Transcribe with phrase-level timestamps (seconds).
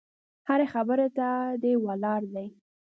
[0.47, 1.27] هرې خبرې ته
[1.63, 2.47] دې ولاړ دي.